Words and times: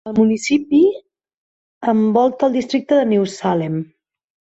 El 0.09 0.13
municipi 0.19 0.77
envolta 1.93 2.47
el 2.47 2.55
districte 2.57 2.97
de 3.01 3.05
New 3.11 3.29
Salem. 3.35 3.77